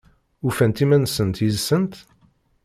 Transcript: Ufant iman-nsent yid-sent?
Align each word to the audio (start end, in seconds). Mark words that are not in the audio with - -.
Ufant 0.47 0.83
iman-nsent 0.83 1.41
yid-sent? 1.43 1.93